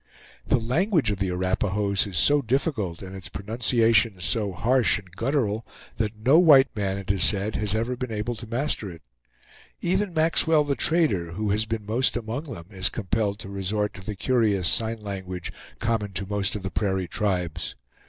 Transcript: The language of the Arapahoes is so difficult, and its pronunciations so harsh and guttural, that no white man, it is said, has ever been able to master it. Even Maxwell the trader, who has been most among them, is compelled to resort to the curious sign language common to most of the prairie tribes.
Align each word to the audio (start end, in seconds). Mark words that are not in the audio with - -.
The 0.47 0.57
language 0.57 1.11
of 1.11 1.19
the 1.19 1.29
Arapahoes 1.29 2.07
is 2.07 2.17
so 2.17 2.41
difficult, 2.41 3.03
and 3.03 3.15
its 3.15 3.29
pronunciations 3.29 4.25
so 4.25 4.51
harsh 4.51 4.97
and 4.97 5.15
guttural, 5.15 5.63
that 5.97 6.25
no 6.25 6.39
white 6.39 6.75
man, 6.75 6.97
it 6.97 7.11
is 7.11 7.23
said, 7.23 7.55
has 7.57 7.75
ever 7.75 7.95
been 7.95 8.11
able 8.11 8.33
to 8.37 8.47
master 8.47 8.89
it. 8.89 9.03
Even 9.79 10.11
Maxwell 10.11 10.63
the 10.63 10.73
trader, 10.75 11.33
who 11.33 11.51
has 11.51 11.65
been 11.67 11.85
most 11.85 12.17
among 12.17 12.45
them, 12.45 12.65
is 12.71 12.89
compelled 12.89 13.37
to 13.41 13.49
resort 13.49 13.93
to 13.93 14.01
the 14.01 14.15
curious 14.15 14.67
sign 14.67 14.97
language 15.03 15.51
common 15.77 16.13
to 16.13 16.25
most 16.25 16.55
of 16.55 16.63
the 16.63 16.71
prairie 16.71 17.07
tribes. 17.07 17.75